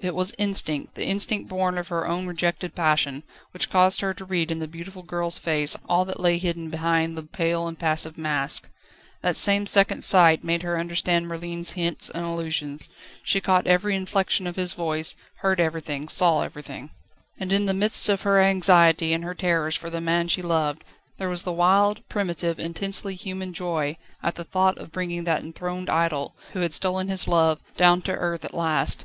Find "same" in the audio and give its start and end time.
9.36-9.68